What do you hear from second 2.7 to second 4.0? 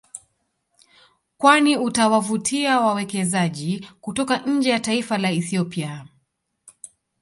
wawekezaji